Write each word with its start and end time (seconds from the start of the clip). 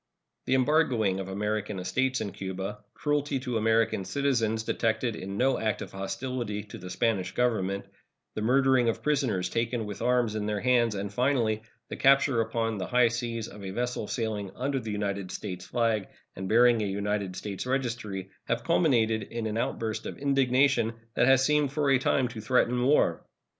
The 0.47 0.55
embargoing 0.55 1.19
of 1.19 1.27
American 1.27 1.77
estates 1.77 2.21
in 2.21 2.31
Cuba, 2.31 2.79
cruelty 2.95 3.39
to 3.41 3.55
American 3.55 4.03
citizens 4.03 4.63
detected 4.63 5.15
in 5.15 5.37
no 5.37 5.59
act 5.59 5.79
of 5.83 5.91
hostility 5.91 6.63
to 6.63 6.79
the 6.79 6.89
Spanish 6.89 7.33
Government, 7.33 7.85
the 8.33 8.41
murdering 8.41 8.89
of 8.89 9.03
prisoners 9.03 9.47
taken 9.47 9.85
with 9.85 10.01
arms 10.01 10.33
in 10.33 10.47
their 10.47 10.61
hands, 10.61 10.95
and, 10.95 11.13
finally, 11.13 11.61
the 11.89 11.97
capture 11.97 12.41
upon 12.41 12.79
the 12.79 12.87
high 12.87 13.09
seas 13.09 13.47
of 13.47 13.63
a 13.63 13.69
vessel 13.69 14.07
sailing 14.07 14.49
under 14.55 14.79
the 14.79 14.89
United 14.89 15.29
States 15.29 15.65
flag 15.67 16.07
and 16.35 16.49
bearing 16.49 16.81
a 16.81 16.87
United 16.87 17.35
States 17.35 17.67
registry 17.67 18.31
have 18.45 18.63
culminated 18.63 19.21
in 19.21 19.45
an 19.45 19.55
outburst 19.55 20.07
of 20.07 20.17
indignation 20.17 20.93
that 21.13 21.27
has 21.27 21.45
seemed 21.45 21.71
for 21.71 21.91
a 21.91 21.99
time 21.99 22.27
to 22.27 22.41
threaten 22.41 22.81
war. 22.83 23.23